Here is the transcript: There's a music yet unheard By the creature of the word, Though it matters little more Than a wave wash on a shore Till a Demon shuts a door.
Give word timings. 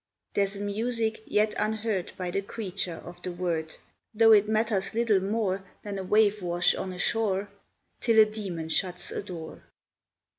There's 0.33 0.55
a 0.55 0.59
music 0.61 1.21
yet 1.27 1.53
unheard 1.59 2.13
By 2.17 2.31
the 2.31 2.41
creature 2.41 2.99
of 3.05 3.21
the 3.21 3.31
word, 3.31 3.75
Though 4.15 4.31
it 4.31 4.49
matters 4.49 4.95
little 4.95 5.19
more 5.19 5.63
Than 5.83 5.99
a 5.99 6.03
wave 6.03 6.41
wash 6.41 6.73
on 6.73 6.91
a 6.91 6.97
shore 6.97 7.49
Till 7.99 8.17
a 8.19 8.25
Demon 8.25 8.69
shuts 8.69 9.11
a 9.11 9.21
door. 9.21 9.61